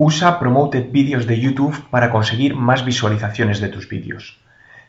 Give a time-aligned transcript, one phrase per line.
[0.00, 4.38] Usa Promoted Videos de YouTube para conseguir más visualizaciones de tus vídeos.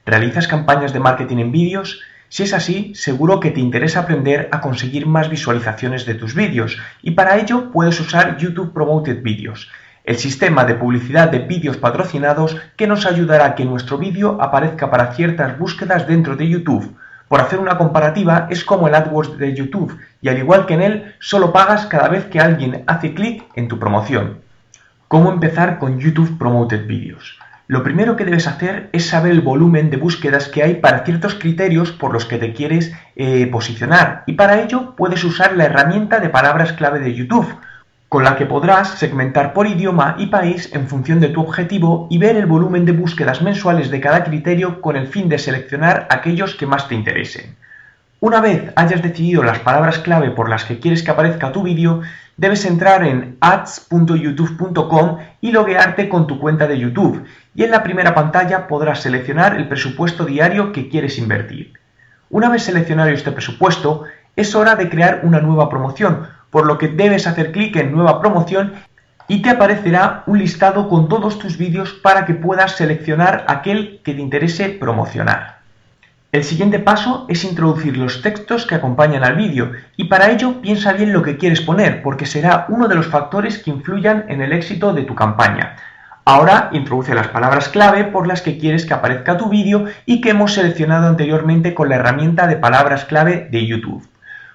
[0.06, 2.02] ¿Realizas campañas de marketing en vídeos?
[2.28, 6.78] Si es así, seguro que te interesa aprender a conseguir más visualizaciones de tus vídeos
[7.02, 9.72] y para ello puedes usar YouTube Promoted Videos,
[10.04, 14.92] el sistema de publicidad de vídeos patrocinados que nos ayudará a que nuestro vídeo aparezca
[14.92, 16.96] para ciertas búsquedas dentro de YouTube.
[17.28, 20.84] Por hacer una comparativa, es como el AdWords de YouTube y al igual que en
[20.84, 24.48] él, solo pagas cada vez que alguien hace clic en tu promoción.
[25.10, 27.40] ¿Cómo empezar con YouTube Promoted Videos?
[27.66, 31.34] Lo primero que debes hacer es saber el volumen de búsquedas que hay para ciertos
[31.34, 36.20] criterios por los que te quieres eh, posicionar y para ello puedes usar la herramienta
[36.20, 37.48] de palabras clave de YouTube
[38.08, 42.20] con la que podrás segmentar por idioma y país en función de tu objetivo y
[42.20, 46.54] ver el volumen de búsquedas mensuales de cada criterio con el fin de seleccionar aquellos
[46.54, 47.56] que más te interesen.
[48.22, 52.02] Una vez hayas decidido las palabras clave por las que quieres que aparezca tu vídeo,
[52.36, 57.24] debes entrar en ads.youtube.com y loguearte con tu cuenta de YouTube
[57.56, 61.72] y en la primera pantalla podrás seleccionar el presupuesto diario que quieres invertir.
[62.30, 64.04] Una vez seleccionado este presupuesto,
[64.36, 68.20] es hora de crear una nueva promoción, por lo que debes hacer clic en Nueva
[68.20, 68.74] promoción
[69.30, 74.14] y te aparecerá un listado con todos tus vídeos para que puedas seleccionar aquel que
[74.14, 75.59] te interese promocionar.
[76.32, 80.94] El siguiente paso es introducir los textos que acompañan al vídeo y para ello piensa
[80.94, 84.54] bien lo que quieres poner porque será uno de los factores que influyan en el
[84.54, 85.78] éxito de tu campaña.
[86.26, 90.30] Ahora introduce las palabras clave por las que quieres que aparezca tu vídeo y que
[90.30, 94.08] hemos seleccionado anteriormente con la herramienta de palabras clave de YouTube.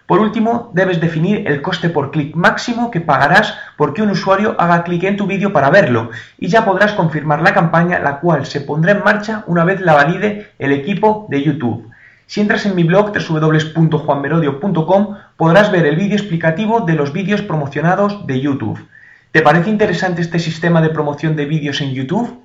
[0.06, 4.84] Por último, debes definir el coste por clic máximo que pagarás porque un usuario haga
[4.84, 8.60] clic en tu vídeo para verlo y ya podrás confirmar la campaña la cual se
[8.60, 11.90] pondrá en marcha una vez la valide el equipo de YouTube.
[12.26, 18.26] Si entras en mi blog www.juanmerodio.com podrás ver el vídeo explicativo de los vídeos promocionados
[18.26, 18.86] de YouTube.
[19.32, 22.43] ¿Te parece interesante este sistema de promoción de vídeos en YouTube?